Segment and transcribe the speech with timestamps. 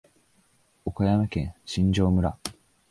[0.83, 2.35] 岡山県新庄村